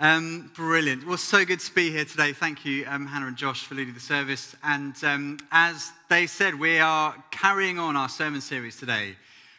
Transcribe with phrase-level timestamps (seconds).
[0.00, 1.06] Um, brilliant.
[1.06, 2.32] Well, so good to be here today.
[2.32, 4.56] Thank you, um, Hannah and Josh, for leading the service.
[4.64, 9.14] And um, as they said, we are carrying on our sermon series today,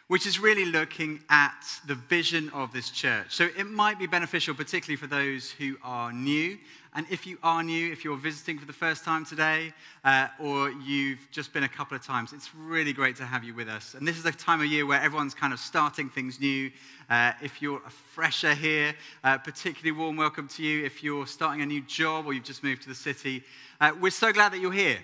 [0.08, 3.26] which is really looking at the vision of this church.
[3.30, 6.60] So it might be beneficial, particularly for those who are new.
[6.94, 9.74] And if you are new, if you're visiting for the first time today,
[10.04, 13.56] uh, or you've just been a couple of times, it's really great to have you
[13.56, 13.96] with us.
[13.96, 16.72] And this is a time of year where everyone's kind of starting things new.
[17.10, 18.94] Uh, if you're a fresher here,
[19.24, 20.86] uh, particularly warm welcome to you.
[20.86, 23.44] If you're starting a new job or you've just moved to the city,
[23.82, 25.00] uh, we're so glad that you're here.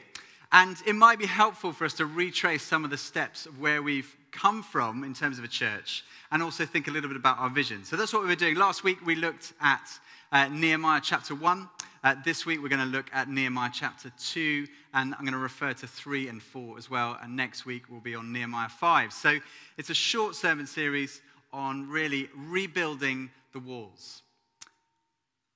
[0.51, 3.81] And it might be helpful for us to retrace some of the steps of where
[3.81, 7.37] we've come from in terms of a church and also think a little bit about
[7.39, 7.83] our vision.
[7.83, 8.55] So that's what we were doing.
[8.55, 9.87] Last week we looked at
[10.31, 11.69] uh, Nehemiah chapter 1.
[12.03, 15.37] Uh, this week we're going to look at Nehemiah chapter 2, and I'm going to
[15.39, 17.17] refer to 3 and 4 as well.
[17.21, 19.13] And next week we'll be on Nehemiah 5.
[19.13, 19.37] So
[19.77, 21.21] it's a short sermon series
[21.53, 24.23] on really rebuilding the walls.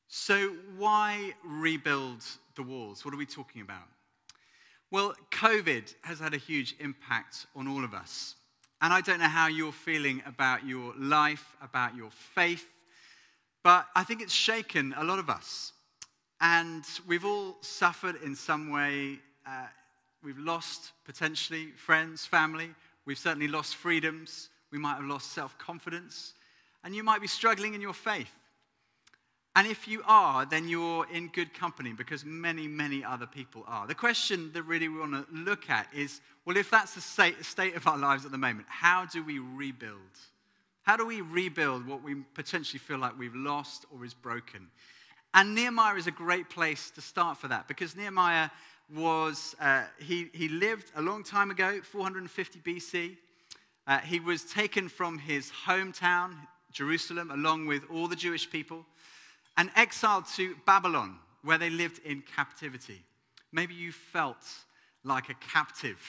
[0.07, 2.23] So, why rebuild
[2.55, 3.03] the walls?
[3.03, 3.83] What are we talking about?
[4.91, 8.35] Well, COVID has had a huge impact on all of us.
[8.81, 12.67] And I don't know how you're feeling about your life, about your faith,
[13.63, 15.71] but I think it's shaken a lot of us.
[16.41, 19.19] And we've all suffered in some way.
[19.47, 19.67] Uh,
[20.23, 22.69] we've lost potentially friends, family.
[23.05, 24.49] We've certainly lost freedoms.
[24.71, 26.33] We might have lost self confidence.
[26.83, 28.31] And you might be struggling in your faith.
[29.55, 33.87] And if you are, then you're in good company because many, many other people are.
[33.87, 37.01] The question that really we want to look at is well, if that's the
[37.41, 39.97] state of our lives at the moment, how do we rebuild?
[40.83, 44.67] How do we rebuild what we potentially feel like we've lost or is broken?
[45.33, 48.49] And Nehemiah is a great place to start for that because Nehemiah
[48.93, 53.17] was, uh, he, he lived a long time ago, 450 BC.
[53.87, 56.35] Uh, he was taken from his hometown,
[56.71, 58.85] Jerusalem, along with all the Jewish people
[59.57, 63.03] and exiled to Babylon, where they lived in captivity.
[63.51, 64.43] Maybe you felt
[65.03, 65.99] like a captive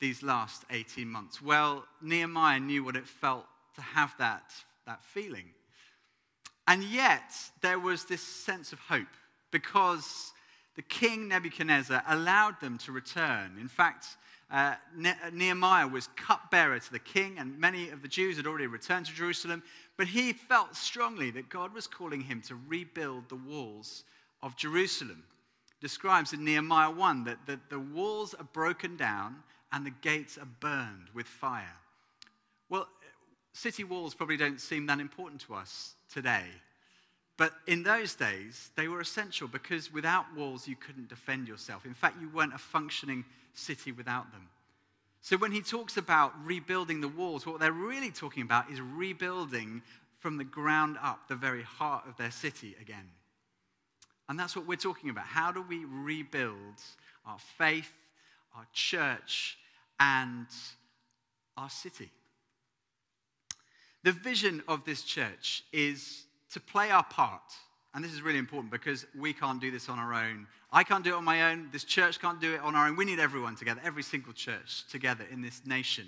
[0.00, 1.40] these last 18 months.
[1.40, 3.46] Well, Nehemiah knew what it felt
[3.76, 4.52] to have that,
[4.86, 5.46] that feeling.
[6.66, 9.06] And yet, there was this sense of hope
[9.50, 10.32] because
[10.76, 13.56] the king Nebuchadnezzar allowed them to return.
[13.60, 14.06] In fact,
[14.50, 18.66] uh, ne- Nehemiah was cupbearer to the king, and many of the Jews had already
[18.66, 19.62] returned to Jerusalem.
[19.96, 24.04] But he felt strongly that God was calling him to rebuild the walls
[24.42, 25.24] of Jerusalem.
[25.80, 29.42] Describes in Nehemiah 1 that, that the walls are broken down
[29.72, 31.76] and the gates are burned with fire.
[32.68, 32.88] Well,
[33.52, 36.44] city walls probably don't seem that important to us today.
[37.36, 41.84] But in those days, they were essential because without walls, you couldn't defend yourself.
[41.84, 43.24] In fact, you weren't a functioning
[43.54, 44.48] city without them.
[45.22, 49.82] So when he talks about rebuilding the walls, what they're really talking about is rebuilding
[50.18, 53.08] from the ground up the very heart of their city again.
[54.28, 55.26] And that's what we're talking about.
[55.26, 56.80] How do we rebuild
[57.24, 57.92] our faith,
[58.56, 59.58] our church,
[60.00, 60.46] and
[61.56, 62.10] our city?
[64.02, 67.52] The vision of this church is to play our part
[67.94, 70.46] and this is really important because we can't do this on our own.
[70.72, 71.68] I can't do it on my own.
[71.72, 72.96] This church can't do it on our own.
[72.96, 76.06] We need everyone together, every single church together in this nation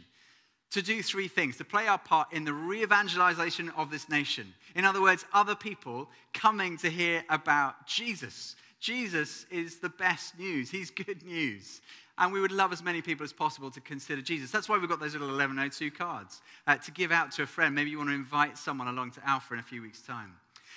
[0.75, 4.53] to do three things to play our part in the re evangelization of this nation.
[4.75, 8.57] In other words, other people coming to hear about Jesus.
[8.81, 11.81] Jesus is the best news, He's good news.
[12.19, 14.51] And we would love as many people as possible to consider Jesus.
[14.51, 17.75] That's why we've got those little 1102 cards uh, to give out to a friend.
[17.75, 20.35] Maybe you want to invite someone along to Alpha in a few weeks' time.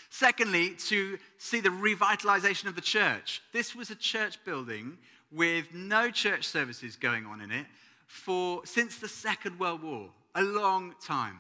[0.10, 3.42] Secondly, to see the revitalization of the church.
[3.52, 4.98] This was a church building
[5.32, 7.66] with no church services going on in it
[8.08, 11.40] for since the Second World War, a long time.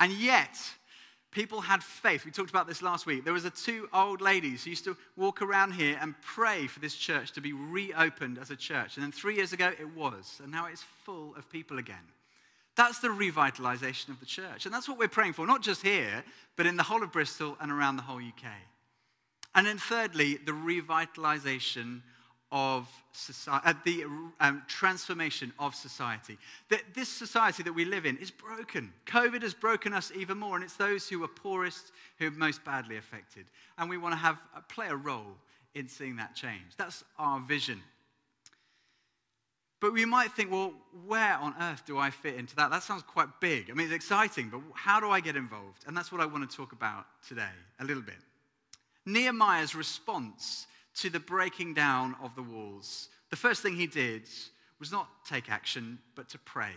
[0.00, 0.58] And yet,
[1.30, 2.24] people had faith.
[2.24, 3.24] We talked about this last week.
[3.24, 6.80] There was a two old ladies who used to walk around here and pray for
[6.80, 8.96] this church to be reopened as a church.
[8.96, 12.04] And then 3 years ago it was, and now it's full of people again.
[12.76, 14.66] That's the revitalization of the church.
[14.66, 16.22] And that's what we're praying for, not just here,
[16.56, 18.50] but in the whole of Bristol and around the whole UK.
[19.54, 22.02] And then, thirdly, the revitalization
[22.52, 24.04] of society, uh, the
[24.40, 26.38] um, transformation of society.
[26.68, 28.92] That this society that we live in is broken.
[29.06, 32.64] COVID has broken us even more, and it's those who are poorest who are most
[32.64, 33.46] badly affected.
[33.78, 35.36] And we want to have uh, play a role
[35.74, 36.76] in seeing that change.
[36.76, 37.82] That's our vision
[39.80, 40.72] but we might think, well,
[41.06, 42.70] where on earth do I fit into that?
[42.70, 43.70] That sounds quite big.
[43.70, 45.84] I mean, it's exciting, but how do I get involved?
[45.86, 47.42] And that's what I want to talk about today,
[47.80, 48.16] a little bit.
[49.04, 53.08] Nehemiah's response to the breaking down of the walls.
[53.30, 54.22] The first thing he did
[54.78, 56.72] was not take action, but to pray.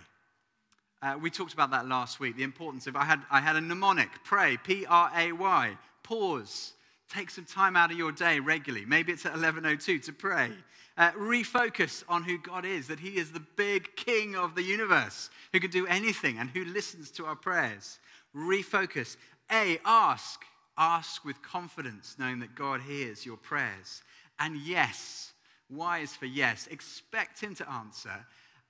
[1.02, 3.62] Uh, we talked about that last week, the importance of, I had, I had a
[3.62, 6.74] mnemonic, pray, P R A Y, pause,
[7.10, 8.86] Take some time out of your day regularly.
[8.86, 10.52] Maybe it's at 11:02 to pray.
[11.00, 15.30] Uh, refocus on who God is, that He is the big King of the universe
[15.54, 18.00] who can do anything and who listens to our prayers.
[18.36, 19.16] Refocus.
[19.50, 20.42] A, ask.
[20.78, 24.04] Ask with confidence, knowing that God hears your prayers.
[24.40, 25.32] And yes,
[25.70, 26.68] Y is for yes.
[26.68, 28.26] Expect Him to answer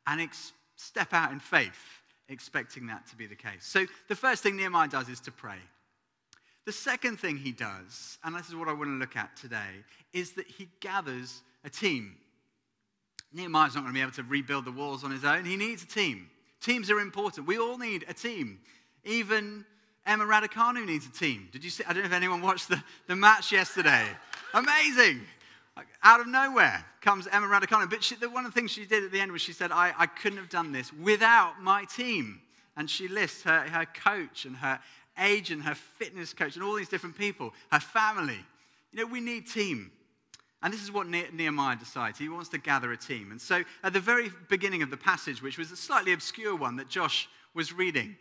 [0.05, 3.65] and ex- step out in faith, expecting that to be the case.
[3.65, 5.57] So the first thing Nehemiah does is to pray.
[6.69, 9.83] The second thing he does, and this is what I want to look at today,
[10.13, 12.15] is that he gathers a team.
[13.33, 15.45] Nehemiah's not going to be able to rebuild the walls on his own.
[15.45, 16.29] He needs a team.
[16.61, 17.47] Teams are important.
[17.47, 18.59] We all need a team.
[19.03, 19.65] Even
[20.05, 21.49] Emma Raducanu needs a team.
[21.51, 21.83] Did you see?
[21.85, 24.05] I don't know if anyone watched the, the match yesterday.
[24.53, 25.21] Amazing.
[26.03, 27.89] Out of nowhere comes Emma Raducanu.
[27.89, 29.71] But she, the, one of the things she did at the end was she said,
[29.71, 32.41] I, I couldn't have done this without my team.
[32.77, 34.79] And she lists her, her coach and her
[35.19, 38.39] agent, her fitness coach, and all these different people, her family.
[38.91, 39.91] You know, we need team.
[40.61, 42.19] And this is what Nehemiah decides.
[42.19, 43.31] He wants to gather a team.
[43.31, 46.75] And so at the very beginning of the passage, which was a slightly obscure one
[46.77, 48.17] that Josh was reading,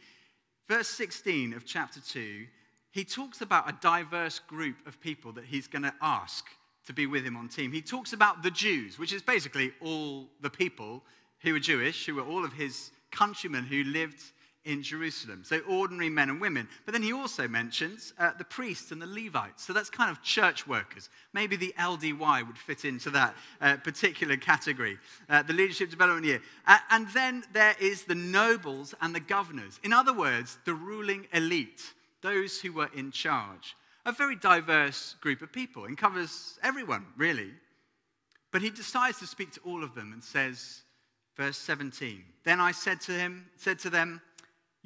[0.69, 2.47] verse 16 of chapter 2,
[2.93, 6.47] he talks about a diverse group of people that he's going to ask
[6.87, 7.73] to be with him on team.
[7.73, 11.03] He talks about the Jews, which is basically all the people
[11.41, 14.23] who were Jewish, who were all of his countrymen who lived
[14.65, 15.43] in Jerusalem.
[15.45, 16.69] So, ordinary men and women.
[16.85, 19.65] But then he also mentions uh, the priests and the Levites.
[19.65, 21.09] So, that's kind of church workers.
[21.33, 26.43] Maybe the LDY would fit into that uh, particular category, uh, the Leadership Development Year.
[26.91, 29.81] and then there is the nobles and the governors.
[29.83, 31.83] In other words, the ruling elite,
[32.23, 33.77] those who were in charge.
[34.05, 37.51] A very diverse group of people and covers everyone, really.
[38.51, 40.81] But he decides to speak to all of them and says,
[41.37, 44.21] verse 17, Then I said to him, said to them,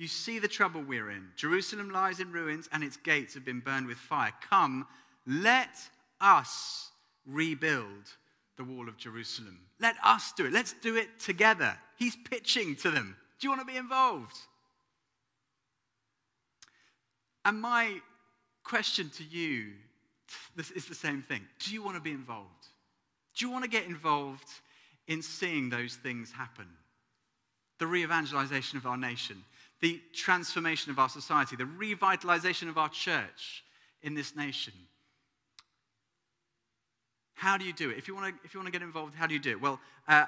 [0.03, 1.29] you see the trouble we're in.
[1.37, 4.33] Jerusalem lies in ruins and its gates have been burned with fire.
[4.51, 4.85] Come,
[5.29, 5.79] let
[6.21, 6.91] us
[7.25, 8.11] rebuild
[8.57, 9.61] the wall of Jerusalem.
[9.79, 10.53] Let us do it.
[10.53, 11.77] Let's do it together.
[11.97, 13.17] He's pitching to them.
[13.39, 14.37] Do you want to be involved?
[17.45, 18.01] And my
[18.65, 19.69] question to you
[20.75, 21.43] is the same thing.
[21.61, 22.67] Do you want to be involved?
[23.37, 24.49] Do you want to get involved
[25.07, 26.67] in seeing those things happen?
[27.79, 29.45] The re evangelization of our nation,
[29.83, 33.65] the transformation of our society, the revitalization of our church
[34.01, 34.73] in this nation.
[37.35, 37.99] How do you do it?
[37.99, 39.61] If you want to, if you want to get involved, how do you do it?
[39.61, 40.27] Well, uh,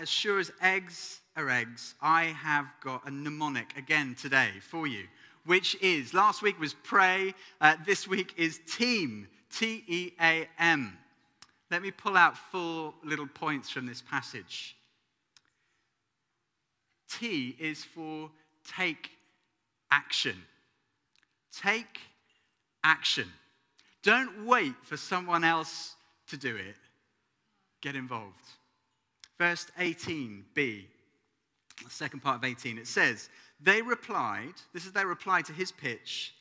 [0.00, 5.04] as sure as eggs are eggs, I have got a mnemonic again today for you,
[5.44, 10.96] which is last week was pray, uh, this week is team, T E A M.
[11.70, 14.74] Let me pull out four little points from this passage.
[17.10, 18.30] T is for
[18.66, 19.10] take
[19.90, 20.36] action.
[21.60, 22.00] Take
[22.84, 23.28] action.
[24.02, 25.94] Don't wait for someone else
[26.28, 26.76] to do it.
[27.80, 28.34] Get involved.
[29.38, 33.28] Verse 18b, the second part of 18, it says,
[33.60, 36.34] They replied, this is their reply to his pitch,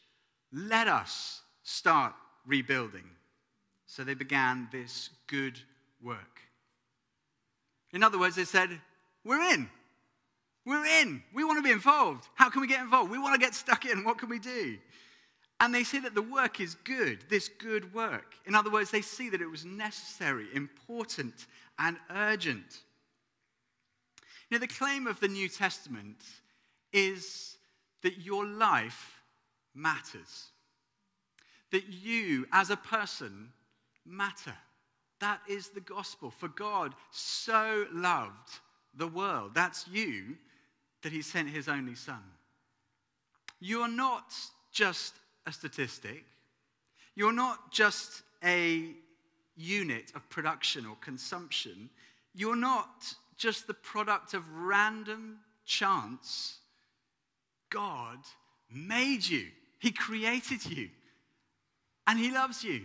[0.53, 2.13] let us start
[2.45, 3.09] rebuilding.
[3.87, 5.59] So they began this good
[6.01, 6.41] work.
[7.91, 8.69] In other words, they said,
[9.23, 9.69] We're in.
[10.65, 11.21] We're in.
[11.33, 12.27] We want to be involved.
[12.33, 13.11] How can we get involved?
[13.11, 14.03] We want to get stuck in.
[14.03, 14.77] What can we do?
[15.59, 18.33] And they see that the work is good, this good work.
[18.45, 21.45] In other words, they see that it was necessary, important,
[21.79, 22.81] and urgent.
[24.49, 26.17] You know, the claim of the New Testament
[26.91, 27.57] is
[28.01, 29.21] that your life
[29.73, 30.47] matters,
[31.71, 33.49] that you as a person
[34.05, 34.55] matter.
[35.19, 36.31] That is the gospel.
[36.31, 38.59] For God so loved
[38.93, 40.37] the world, that's you,
[41.05, 42.23] that he sent his only son.
[43.59, 44.33] You are not
[44.71, 45.13] just
[45.45, 46.25] a statistic.
[47.13, 48.87] You're not just a
[49.55, 51.91] unit of production or consumption.
[52.33, 56.57] You're not just the product of random chance.
[57.69, 58.17] God
[58.73, 59.45] made you,
[59.77, 60.89] He created you,
[62.07, 62.81] and He loves you.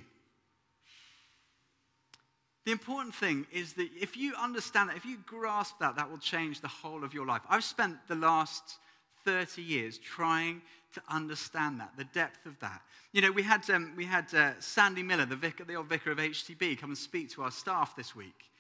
[2.67, 6.19] The important thing is that if you understand that, if you grasp that, that will
[6.19, 7.41] change the whole of your life.
[7.49, 8.79] I've spent the last
[9.25, 10.61] 30 years trying
[10.95, 12.83] to understand that, the depth of that.
[13.13, 16.11] You know, we had, um, we had uh, Sandy Miller, the, vicar, the old vicar
[16.11, 18.51] of HTB, come and speak to our staff this week.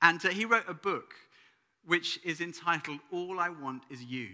[0.00, 1.12] And uh, he wrote a book
[1.84, 4.28] which is entitled All I Want Is You.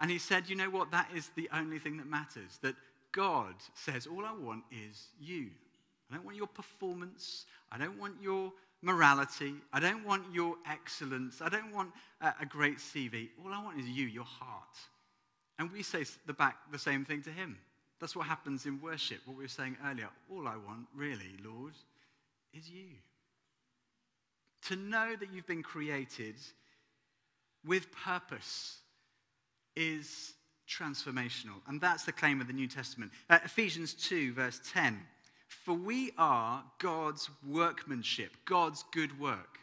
[0.00, 0.90] And he said, you know what?
[0.90, 2.58] That is the only thing that matters.
[2.62, 2.74] That
[3.12, 5.50] God says, All I want is you.
[6.10, 7.46] I don't want your performance.
[7.70, 8.52] I don't want your
[8.82, 9.54] morality.
[9.72, 11.40] I don't want your excellence.
[11.40, 11.90] I don't want
[12.20, 13.28] a, a great CV.
[13.44, 14.76] All I want is you, your heart.
[15.58, 17.58] And we say the, back, the same thing to him.
[18.00, 20.08] That's what happens in worship, what we were saying earlier.
[20.30, 21.74] All I want, really, Lord,
[22.54, 22.86] is you.
[24.68, 26.36] To know that you've been created
[27.64, 28.78] with purpose
[29.76, 30.32] is
[30.68, 31.60] transformational.
[31.68, 33.12] And that's the claim of the New Testament.
[33.28, 34.98] Uh, Ephesians 2, verse 10.
[35.50, 39.58] For we are God's workmanship, God's good work.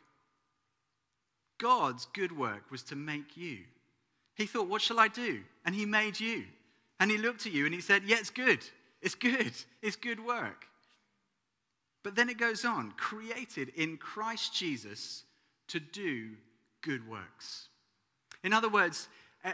[1.58, 3.60] God's good work was to make you.
[4.36, 5.42] He thought, What shall I do?
[5.66, 6.44] And He made you.
[7.00, 8.60] And He looked at you and He said, Yeah, it's good.
[9.02, 9.54] It's good.
[9.82, 10.66] It's good work.
[12.04, 15.24] But then it goes on created in Christ Jesus
[15.70, 16.32] to do
[16.82, 17.70] good works.
[18.44, 19.08] In other words,
[19.46, 19.54] eh,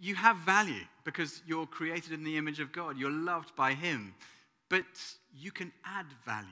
[0.00, 2.96] you have value because you're created in the image of God.
[2.96, 4.14] You're loved by Him.
[4.72, 4.86] But
[5.36, 6.48] you can add value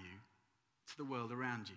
[0.91, 1.77] to the world around you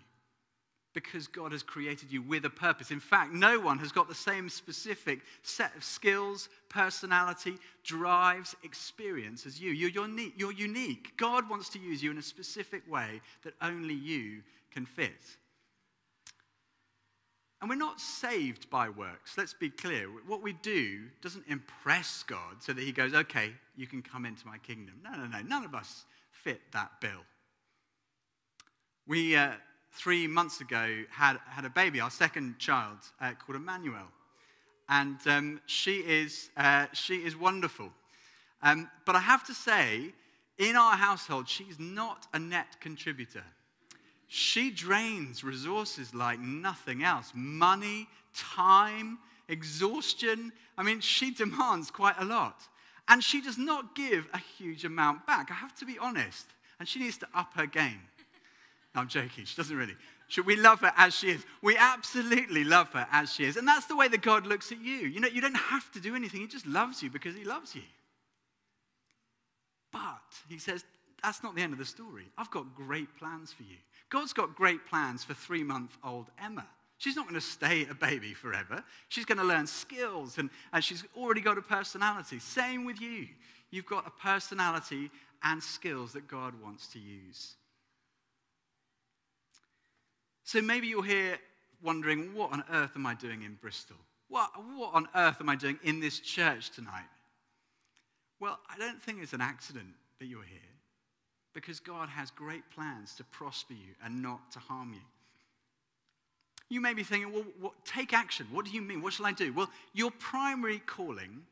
[0.94, 2.92] because God has created you with a purpose.
[2.92, 9.46] In fact, no one has got the same specific set of skills, personality, drives, experience
[9.46, 9.72] as you.
[9.72, 11.16] You're, unique.
[11.16, 15.38] God wants to use you in a specific way that only you can fit.
[17.64, 19.38] And we're not saved by works.
[19.38, 20.08] Let's be clear.
[20.28, 24.46] What we do doesn't impress God so that He goes, okay, you can come into
[24.46, 24.96] my kingdom.
[25.02, 25.42] No, no, no.
[25.42, 27.24] None of us fit that bill.
[29.08, 29.36] We.
[29.36, 29.54] Uh,
[29.94, 34.08] three months ago had, had a baby, our second child, uh, called Emmanuel.
[34.90, 37.92] And um, she, is, uh, she is wonderful.
[38.62, 40.14] Um, but I have to say,
[40.58, 43.44] in our household, she's not a net contributor.
[44.36, 50.52] She drains resources like nothing else money, time, exhaustion.
[50.76, 52.60] I mean, she demands quite a lot.
[53.08, 55.52] And she does not give a huge amount back.
[55.52, 56.48] I have to be honest.
[56.80, 58.02] And she needs to up her game.
[58.96, 59.46] I'm joking.
[59.46, 59.96] She doesn't really.
[60.30, 61.46] Should we love her as she is?
[61.62, 63.56] We absolutely love her as she is.
[63.56, 64.96] And that's the way that God looks at you.
[64.96, 66.42] You know, you don't have to do anything.
[66.42, 67.84] He just loves you because he loves you.
[69.92, 70.02] But
[70.50, 70.84] he says,
[71.22, 72.26] that's not the end of the story.
[72.36, 73.78] I've got great plans for you.
[74.14, 76.68] God's got great plans for three month old Emma.
[77.00, 78.84] She's not going to stay a baby forever.
[79.10, 82.38] She's going to learn skills and, and she's already got a personality.
[82.38, 83.26] Same with you.
[83.72, 85.10] You've got a personality
[85.42, 87.56] and skills that God wants to use.
[90.44, 91.40] So maybe you're here
[91.82, 93.98] wondering, what on earth am I doing in Bristol?
[94.30, 97.10] What, what on earth am I doing in this church tonight?
[98.40, 99.88] Well, I don't think it's an accident
[100.20, 100.73] that you're here
[101.54, 105.02] because God has great plans to prosper you and not to harm you.
[106.70, 108.48] You may be thinking, well, what, take action.
[108.52, 109.02] What do you mean?
[109.02, 109.54] What shall I do?
[109.54, 111.44] Well, your primary calling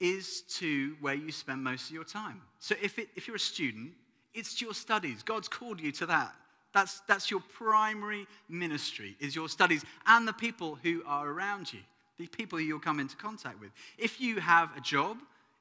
[0.00, 2.40] is to where you spend most of your time.
[2.58, 3.92] So if, it, if you're a student,
[4.34, 5.22] it's to your studies.
[5.22, 6.34] God's called you to that.
[6.72, 11.78] That's, that's your primary ministry, is your studies and the people who are around you,
[12.18, 13.70] the people you'll come into contact with.
[13.96, 15.18] If you have a job,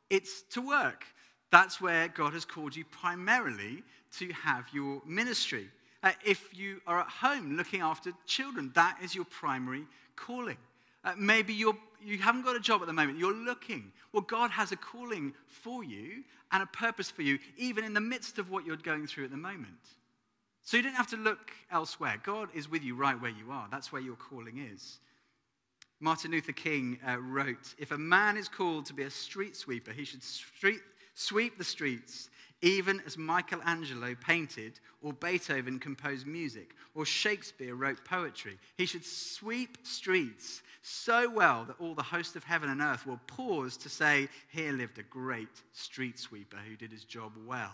[0.09, 1.05] it's to work.
[1.53, 3.83] That's where God has called you primarily
[4.17, 5.69] to have your ministry.
[6.01, 9.83] Uh, if you are at home looking after children, that is your primary
[10.15, 10.57] calling.
[11.05, 13.91] Uh, maybe you're, you haven't got a job at the moment, you're looking.
[14.13, 18.01] Well, God has a calling for you and a purpose for you, even in the
[18.01, 19.77] midst of what you're going through at the moment.
[20.63, 22.19] So you don't have to look elsewhere.
[22.23, 23.67] God is with you right where you are.
[23.69, 24.97] That's where your calling is.
[25.99, 29.91] Martin Luther King uh, wrote If a man is called to be a street sweeper,
[29.91, 30.81] he should street,
[31.13, 32.29] sweep the streets,
[32.61, 38.57] even as Michelangelo painted, or Beethoven composed music, or Shakespeare wrote poetry.
[38.77, 43.19] He should sweep streets so well that all the host of heaven and earth will
[43.27, 47.73] pause to say, Here lived a great street sweeper who did his job well.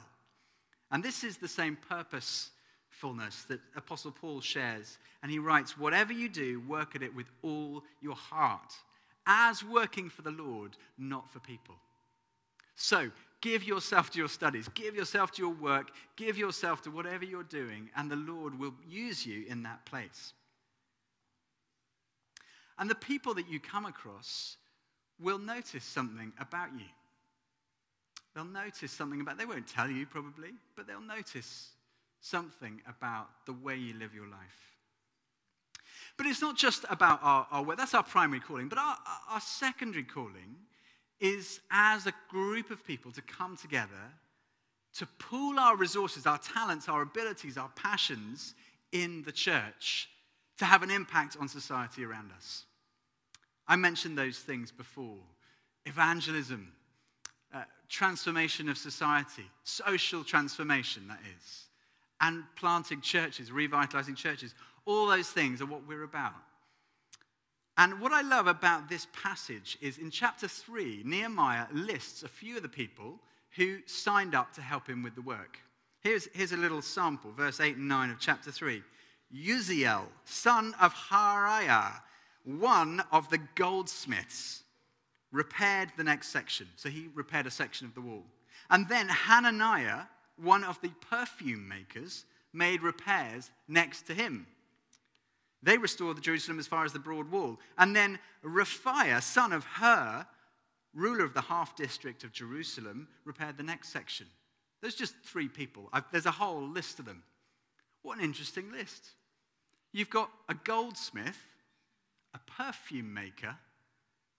[0.91, 2.51] And this is the same purpose
[2.89, 4.97] fullness that Apostle Paul shares.
[5.21, 8.73] And he writes, Whatever you do, work at it with all your heart,
[9.25, 11.75] as working for the Lord, not for people.
[12.75, 17.25] So, give yourself to your studies, give yourself to your work, give yourself to whatever
[17.25, 20.33] you're doing, and the Lord will use you in that place.
[22.77, 24.57] And the people that you come across
[25.19, 26.85] will notice something about you.
[28.33, 31.71] They'll notice something about, they won't tell you probably, but they'll notice
[32.21, 34.77] something about the way you live your life.
[36.17, 38.97] But it's not just about our, our work, that's our primary calling, but our,
[39.29, 40.55] our secondary calling
[41.19, 44.13] is as a group of people to come together
[44.95, 48.55] to pool our resources, our talents, our abilities, our passions
[48.91, 50.09] in the church
[50.57, 52.65] to have an impact on society around us.
[53.67, 55.19] I mentioned those things before
[55.85, 56.71] evangelism,
[57.53, 61.69] uh, transformation of society, social transformation, that is
[62.21, 64.53] and planting churches, revitalizing churches.
[64.85, 66.33] All those things are what we're about.
[67.79, 72.57] And what I love about this passage is in chapter 3, Nehemiah lists a few
[72.57, 73.21] of the people
[73.55, 75.59] who signed up to help him with the work.
[76.01, 78.83] Here's, here's a little sample, verse 8 and 9 of chapter 3.
[79.33, 82.01] Uzziel, son of Hariah,
[82.43, 84.63] one of the goldsmiths,
[85.31, 86.67] repaired the next section.
[86.75, 88.25] So he repaired a section of the wall.
[88.69, 90.01] And then Hananiah,
[90.35, 94.47] one of the perfume makers, made repairs next to him.
[95.61, 97.59] They restored the Jerusalem as far as the broad wall.
[97.77, 100.25] And then Rephaiah, son of Hur,
[100.93, 104.27] ruler of the half district of Jerusalem, repaired the next section.
[104.81, 105.89] There's just three people.
[105.91, 107.23] I've, there's a whole list of them.
[108.01, 109.09] What an interesting list.
[109.91, 111.37] You've got a goldsmith,
[112.33, 113.55] a perfume maker,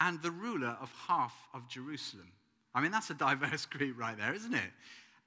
[0.01, 2.33] and the ruler of half of Jerusalem.
[2.75, 4.71] I mean, that's a diverse group right there, isn't it?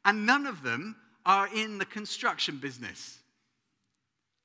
[0.05, 0.95] And none of them
[1.25, 3.19] are in the construction business.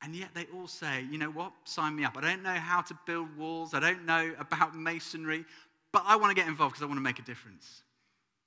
[0.00, 2.17] And yet they all say, you know what, sign me up.
[2.17, 5.45] I don't know how to build walls, I don't know about masonry,
[5.93, 7.83] but I want to get involved because I want to make a difference.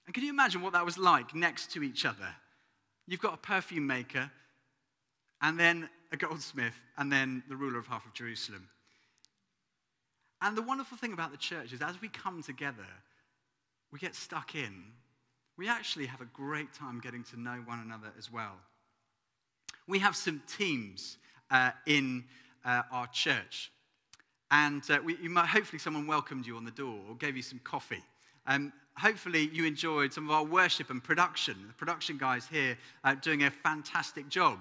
[0.06, 2.36] And can you imagine what that was like next to each other?
[3.08, 4.32] You've got a perfume maker,
[5.42, 8.68] and then a goldsmith, and then the ruler of half of Jerusalem.
[10.42, 12.88] And the wonderful thing about the church is as we come together,
[13.92, 14.84] we get stuck in,
[15.58, 18.56] we actually have a great time getting to know one another as well.
[19.88, 21.18] We have some teams
[21.52, 22.24] uh, in
[22.66, 23.72] uh, our church.
[24.50, 27.60] And uh, we, might, hopefully, someone welcomed you on the door or gave you some
[27.64, 28.04] coffee.
[28.48, 31.56] Um, hopefully, you enjoyed some of our worship and production.
[31.68, 34.60] The production guys here are doing a fantastic job.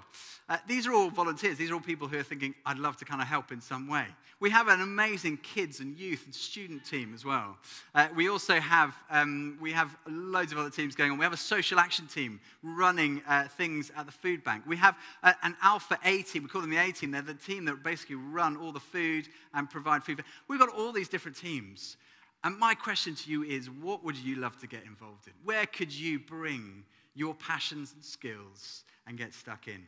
[0.49, 1.57] Uh, these are all volunteers.
[1.57, 3.87] These are all people who are thinking, I'd love to kind of help in some
[3.87, 4.05] way.
[4.39, 7.57] We have an amazing kids and youth and student team as well.
[7.93, 11.19] Uh, we also have, um, we have loads of other teams going on.
[11.19, 14.63] We have a social action team running uh, things at the food bank.
[14.65, 16.41] We have uh, an Alpha A team.
[16.41, 17.11] We call them the A team.
[17.11, 20.23] They're the team that basically run all the food and provide food.
[20.47, 21.97] We've got all these different teams.
[22.43, 25.33] And my question to you is what would you love to get involved in?
[25.43, 26.83] Where could you bring
[27.13, 29.85] your passions and skills and get stuck in?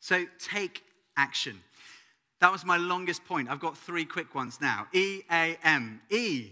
[0.00, 0.82] So take
[1.16, 1.60] action.
[2.40, 3.48] That was my longest point.
[3.48, 4.88] I've got three quick ones now.
[4.92, 6.00] E A M.
[6.10, 6.50] E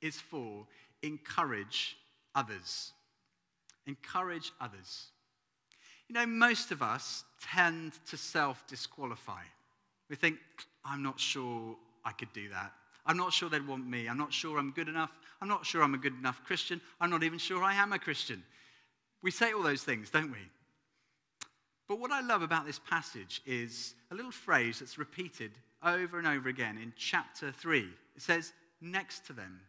[0.00, 0.66] is for
[1.02, 1.96] encourage
[2.34, 2.92] others.
[3.86, 5.06] Encourage others.
[6.08, 9.42] You know, most of us tend to self disqualify.
[10.10, 10.38] We think,
[10.84, 12.72] I'm not sure I could do that.
[13.04, 14.08] I'm not sure they'd want me.
[14.08, 15.18] I'm not sure I'm good enough.
[15.40, 16.80] I'm not sure I'm a good enough Christian.
[17.00, 18.42] I'm not even sure I am a Christian.
[19.22, 20.38] We say all those things, don't we?
[21.88, 25.52] But what I love about this passage is a little phrase that's repeated
[25.84, 27.80] over and over again in chapter 3.
[28.16, 29.60] It says, next to them.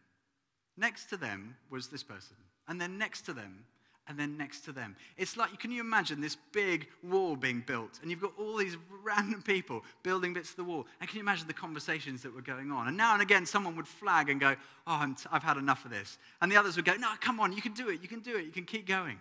[0.77, 2.37] Next to them was this person.
[2.67, 3.65] And then next to them
[4.07, 4.95] and then next to them.
[5.17, 8.77] It's like, can you imagine this big wall being built, and you've got all these
[9.03, 12.41] random people building bits of the wall, and can you imagine the conversations that were
[12.41, 12.87] going on?
[12.87, 15.91] And now and again, someone would flag and go, Oh, i have had enough of
[15.91, 16.17] this.
[16.41, 18.35] And the others would go, No, come on, you can do it, you can do
[18.35, 19.19] it, you can keep going.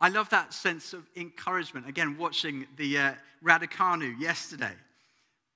[0.00, 1.88] I love that sense of encouragement.
[1.88, 3.12] Again, watching the uh,
[4.18, 4.72] yesterday.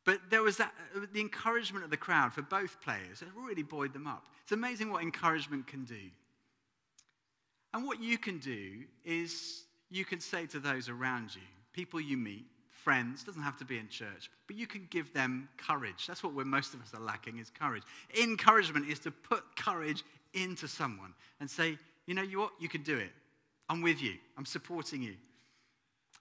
[0.04, 3.20] But there was that, uh, the encouragement of the crowd for both players.
[3.20, 4.24] It really buoyed them up.
[4.42, 6.00] It's amazing what encouragement can do.
[7.74, 12.16] And what you can do is you can say to those around you, people you
[12.16, 16.07] meet, friends, doesn't have to be in church, but you can give them courage.
[16.07, 17.83] That's what we're, most of us are lacking is courage.
[18.20, 20.04] Encouragement is to put courage
[20.35, 23.11] into someone and say, you know you what, you can do it.
[23.68, 24.14] I'm with you.
[24.37, 25.14] I'm supporting you.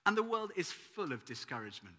[0.06, 1.96] And the world is full of discouragement.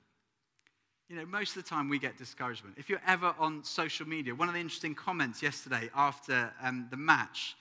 [1.09, 2.75] You know, most of the time we get discouragement.
[2.77, 6.99] If you're ever on social media, one of the interesting comments yesterday after um, the
[6.99, 7.57] match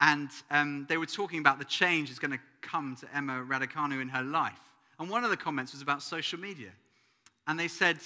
[0.00, 4.00] and um, they were talking about the change that's going to come to Emma Raducanu
[4.00, 4.52] in her life.
[4.98, 6.70] And one of the comments was about social media.
[7.46, 7.98] And they said,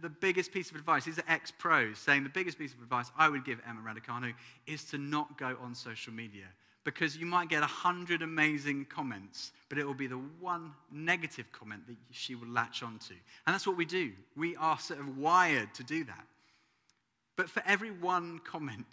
[0.00, 3.10] the biggest piece of advice, these are ex pros saying the biggest piece of advice
[3.18, 4.32] I would give Emma Raducanu
[4.66, 6.46] is to not go on social media
[6.84, 11.44] because you might get a hundred amazing comments, but it will be the one negative
[11.52, 13.14] comment that she will latch onto.
[13.46, 14.12] And that's what we do.
[14.36, 16.26] We are sort of wired to do that.
[17.36, 18.86] But for every one comment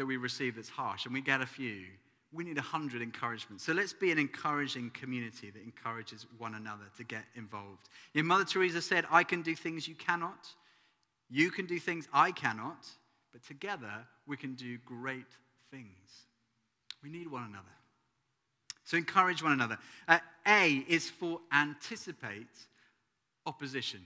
[0.00, 1.82] that we receive that's harsh, and we get a few.
[2.32, 3.64] We need a hundred encouragements.
[3.64, 7.90] So let's be an encouraging community that encourages one another to get involved.
[8.14, 10.48] Your Mother Teresa said, I can do things you cannot.
[11.28, 12.86] You can do things I cannot.
[13.30, 13.92] But together,
[14.26, 15.26] we can do great
[15.70, 16.24] things.
[17.02, 17.76] We need one another.
[18.84, 19.76] So encourage one another.
[20.08, 22.56] Uh, a is for anticipate
[23.44, 24.00] opposition.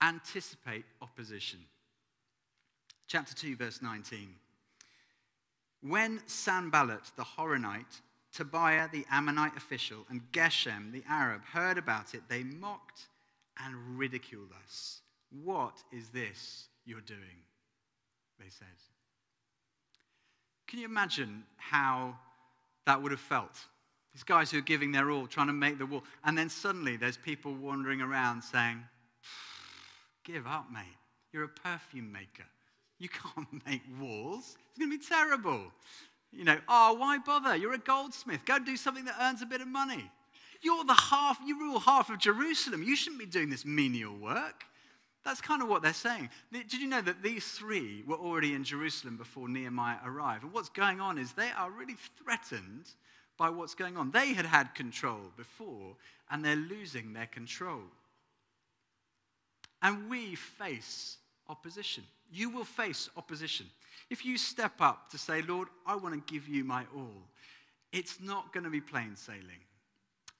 [0.00, 1.58] Anticipate opposition.
[3.12, 4.26] Chapter 2, verse 19.
[5.82, 8.00] When Sanballat the Horonite,
[8.34, 13.08] Tobiah the Ammonite official, and Geshem the Arab heard about it, they mocked
[13.62, 15.02] and ridiculed us.
[15.44, 17.44] What is this you're doing?
[18.38, 18.66] They said.
[20.66, 22.16] Can you imagine how
[22.86, 23.58] that would have felt.
[24.14, 26.04] These guys who are giving their all, trying to make the wall.
[26.24, 28.82] And then suddenly there's people wandering around saying,
[30.24, 30.96] Give up, mate.
[31.30, 32.44] You're a perfume maker.
[32.98, 34.56] You can't make walls.
[34.70, 35.72] It's going to be terrible.
[36.32, 37.56] You know, oh, why bother?
[37.56, 38.44] You're a goldsmith.
[38.46, 40.10] Go do something that earns a bit of money.
[40.62, 42.82] You're the half, you rule half of Jerusalem.
[42.82, 44.64] You shouldn't be doing this menial work.
[45.24, 46.30] That's kind of what they're saying.
[46.52, 50.42] Did you know that these three were already in Jerusalem before Nehemiah arrived?
[50.42, 52.88] And what's going on is they are really threatened
[53.36, 54.10] by what's going on.
[54.10, 55.96] They had had control before,
[56.30, 57.82] and they're losing their control.
[59.80, 61.18] And we face
[61.52, 62.02] opposition.
[62.32, 63.66] You will face opposition.
[64.10, 67.22] If you step up to say, Lord, I want to give you my all,
[67.92, 69.62] it's not going to be plain sailing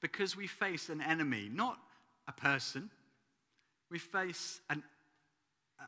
[0.00, 1.78] because we face an enemy, not
[2.26, 2.90] a person.
[3.90, 4.82] We face an,
[5.78, 5.84] a,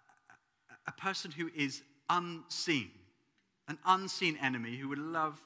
[0.86, 2.90] a person who is unseen,
[3.66, 5.42] an unseen enemy who would love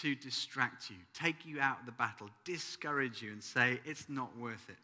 [0.00, 4.36] to distract you, take you out of the battle, discourage you, and say, it's not
[4.38, 4.78] worth it.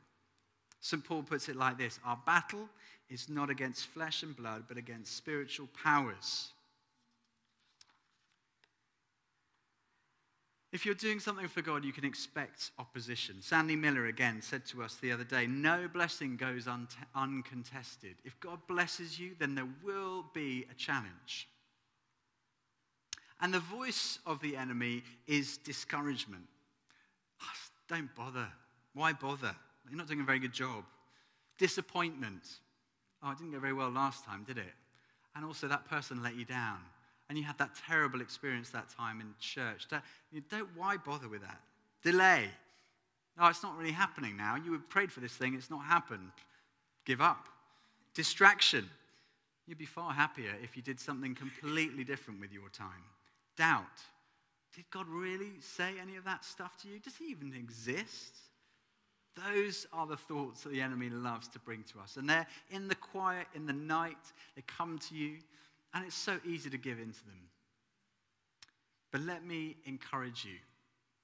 [0.80, 1.04] St.
[1.04, 2.68] Paul puts it like this Our battle
[3.10, 6.50] is not against flesh and blood, but against spiritual powers.
[10.72, 13.42] If you're doing something for God, you can expect opposition.
[13.42, 18.14] Sandy Miller again said to us the other day no blessing goes un- uncontested.
[18.24, 21.48] If God blesses you, then there will be a challenge.
[23.40, 26.44] And the voice of the enemy is discouragement.
[27.90, 28.46] Don't bother.
[28.94, 29.54] Why bother?
[29.88, 30.84] You're not doing a very good job.
[31.58, 32.42] Disappointment.
[33.22, 34.72] Oh, it didn't go very well last time, did it?
[35.36, 36.78] And also, that person let you down.
[37.28, 39.86] And you had that terrible experience that time in church.
[39.88, 40.02] Don't,
[40.48, 41.60] don't why bother with that?
[42.02, 42.50] Delay.
[43.38, 44.56] Oh, it's not really happening now.
[44.56, 46.30] You had prayed for this thing, it's not happened.
[47.04, 47.46] Give up.
[48.14, 48.90] Distraction.
[49.66, 53.04] You'd be far happier if you did something completely different with your time
[53.60, 54.00] doubt.
[54.74, 56.98] Did God really say any of that stuff to you?
[56.98, 58.36] Does he even exist?
[59.36, 62.16] Those are the thoughts that the enemy loves to bring to us.
[62.16, 64.16] And they're in the quiet, in the night,
[64.56, 65.38] they come to you,
[65.94, 67.48] and it's so easy to give in to them.
[69.12, 70.56] But let me encourage you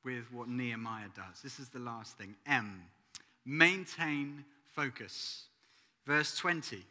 [0.05, 1.42] with what Nehemiah does.
[1.42, 2.35] This is the last thing.
[2.47, 2.83] M,
[3.45, 5.45] maintain focus.
[6.07, 6.85] Verse 20.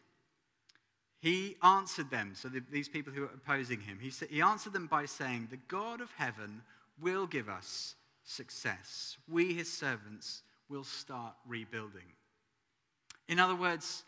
[1.19, 4.73] He answered them, so the, these people who are opposing him, he, sa- he answered
[4.73, 6.61] them by saying, The God of heaven
[7.01, 9.17] will give us success.
[9.27, 12.13] We, his servants, will start rebuilding.
[13.27, 14.03] In other words,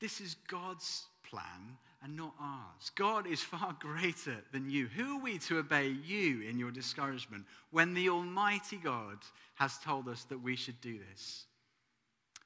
[0.00, 2.90] this is God's plan and not ours.
[2.94, 4.86] God is far greater than you.
[4.88, 9.18] Who are we to obey you in your discouragement when the Almighty God
[9.54, 11.44] has told us that we should do this?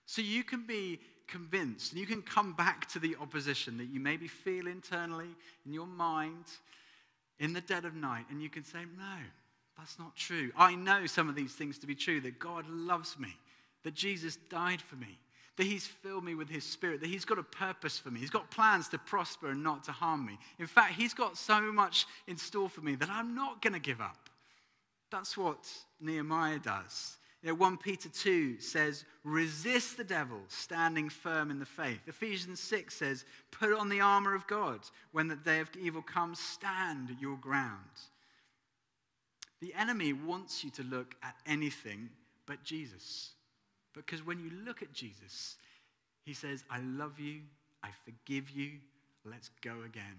[0.04, 3.98] So you can be convinced, and you can come back to the opposition that you
[3.98, 5.34] maybe feel internally
[5.64, 6.44] in your mind
[7.38, 9.16] in the dead of night, and you can say, No,
[9.78, 10.50] that's not true.
[10.56, 13.36] I know some of these things to be true that God loves me,
[13.84, 15.18] that Jesus died for me,
[15.56, 18.20] that He's filled me with His Spirit, that He's got a purpose for me.
[18.20, 20.38] He's got plans to prosper and not to harm me.
[20.58, 23.78] In fact, He's got so much in store for me that I'm not going to
[23.78, 24.30] give up.
[25.10, 25.68] That's what
[26.00, 27.18] Nehemiah does.
[27.42, 32.00] You know, 1 Peter 2 says, resist the devil, standing firm in the faith.
[32.06, 34.80] Ephesians 6 says, put on the armor of God.
[35.12, 37.82] When the day of evil comes, stand your ground.
[39.60, 42.10] The enemy wants you to look at anything
[42.46, 43.30] but Jesus.
[43.94, 45.56] Because when you look at Jesus,
[46.24, 47.40] he says, I love you,
[47.82, 48.72] I forgive you,
[49.24, 50.18] let's go again.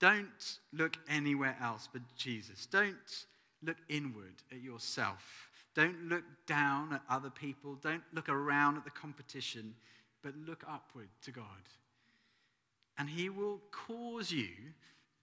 [0.00, 2.66] Don't look anywhere else but Jesus.
[2.66, 3.26] Don't
[3.62, 5.48] look inward at yourself.
[5.74, 7.76] Don't look down at other people.
[7.76, 9.74] Don't look around at the competition,
[10.22, 11.44] but look upward to God.
[12.98, 14.48] And He will cause you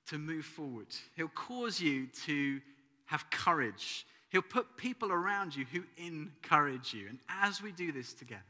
[0.10, 0.88] to move forward.
[1.16, 2.60] He'll cause you to
[3.06, 4.06] have courage.
[4.30, 7.08] He'll put people around you who encourage you.
[7.10, 8.44] And as we do this together,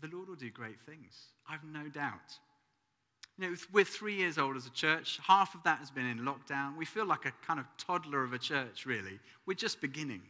[0.00, 1.14] the Lord will do great things.
[1.48, 2.38] I've no doubt.
[3.38, 5.18] You know, we're three years old as a church.
[5.26, 6.76] Half of that has been in lockdown.
[6.76, 9.18] We feel like a kind of toddler of a church, really.
[9.46, 10.22] We're just beginning.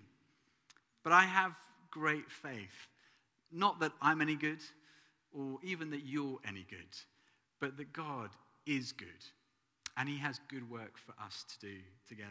[1.02, 1.52] But I have
[1.90, 2.88] great faith.
[3.50, 4.60] Not that I'm any good
[5.32, 6.96] or even that you're any good,
[7.60, 8.30] but that God
[8.66, 9.08] is good
[9.96, 11.76] and He has good work for us to do
[12.08, 12.30] together.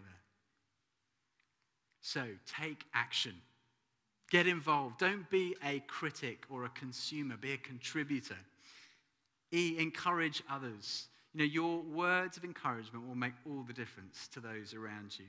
[2.02, 2.26] So
[2.60, 3.36] take action.
[4.32, 4.98] Get involved.
[4.98, 8.38] Don't be a critic or a consumer, be a contributor.
[9.54, 11.08] E, encourage others.
[11.34, 15.26] You know, your words of encouragement will make all the difference to those around you.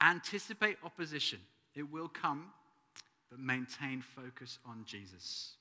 [0.00, 1.38] Anticipate opposition,
[1.74, 2.46] it will come,
[3.30, 5.55] but maintain focus on Jesus.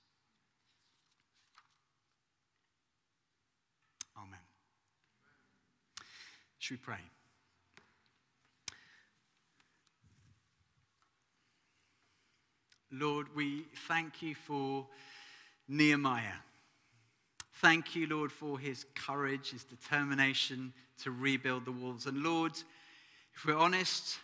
[6.66, 6.96] Should we pray?
[12.92, 14.88] Lord, we thank you for
[15.68, 16.42] Nehemiah.
[17.62, 20.74] Thank you, Lord, for his courage, his determination
[21.04, 22.08] to rebuild the walls.
[22.08, 22.54] And Lord,
[23.36, 24.18] if we're honest,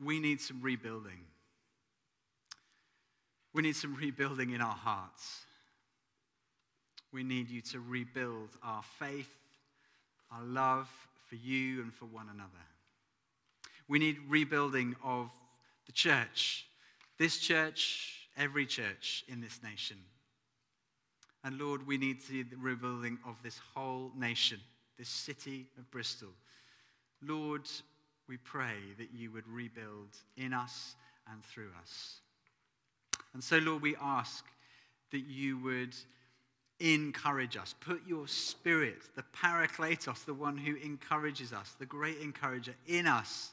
[0.00, 1.24] we need some rebuilding.
[3.52, 5.40] We need some rebuilding in our hearts.
[7.12, 9.34] We need you to rebuild our faith,
[10.30, 10.88] our love,
[11.26, 12.50] for you and for one another.
[13.88, 15.30] We need rebuilding of
[15.86, 16.66] the church,
[17.18, 19.98] this church, every church in this nation.
[21.42, 24.58] And Lord, we need the rebuilding of this whole nation,
[24.98, 26.30] this city of Bristol.
[27.22, 27.68] Lord,
[28.26, 30.96] we pray that you would rebuild in us
[31.30, 32.20] and through us.
[33.34, 34.44] And so, Lord, we ask
[35.10, 35.94] that you would
[36.80, 37.74] encourage us.
[37.80, 43.52] Put your spirit, the Parakletos, the one who encourages us, the great encourager, in us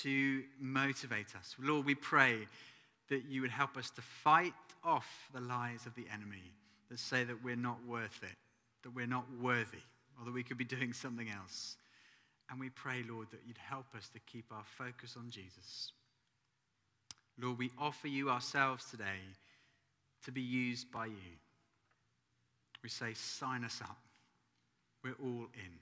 [0.00, 1.54] to motivate us.
[1.58, 2.38] Lord, we pray
[3.08, 4.52] that you would help us to fight
[4.82, 6.52] off the lies of the enemy
[6.88, 8.36] that say that we're not worth it,
[8.82, 9.82] that we're not worthy,
[10.18, 11.76] or that we could be doing something else.
[12.50, 15.92] And we pray, Lord, that you'd help us to keep our focus on Jesus.
[17.40, 19.20] Lord, we offer you ourselves today
[20.24, 21.36] to be used by you.
[22.86, 23.98] We say, sign us up.
[25.02, 25.72] We're all in.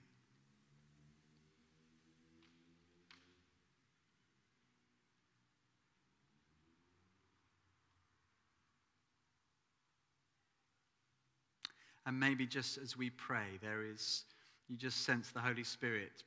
[12.06, 14.24] And maybe just as we pray, there is,
[14.70, 16.22] you just sense the Holy Spirit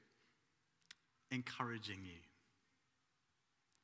[1.31, 2.21] encouraging you.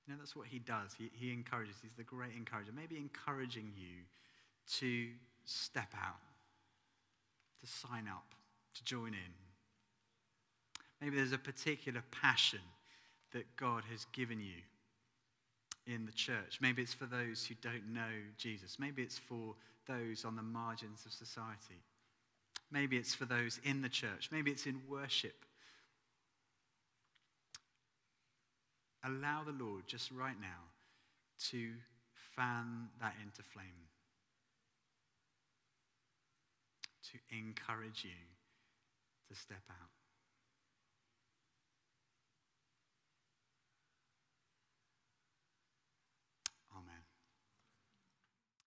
[0.06, 0.94] You know, that's what he does.
[0.96, 1.74] He, he encourages.
[1.82, 2.72] He's the great encourager.
[2.72, 4.04] Maybe encouraging you
[4.78, 5.08] to
[5.44, 6.20] step out,
[7.64, 8.36] to sign up,
[8.76, 9.34] to join in.
[11.02, 12.60] Maybe there's a particular passion
[13.32, 14.62] that God has given you
[15.86, 16.60] in the church.
[16.62, 18.02] Maybe it's for those who don't know
[18.38, 18.78] Jesus.
[18.80, 19.56] Maybe it's for
[19.88, 21.82] those on the margins of society.
[22.72, 24.30] Maybe it's for those in the church.
[24.32, 25.46] Maybe it's in worship.
[29.06, 30.70] Allow the Lord just right now
[31.50, 31.72] to
[32.36, 33.66] fan that into flame,
[37.14, 38.20] to encourage you
[39.30, 40.03] to step out.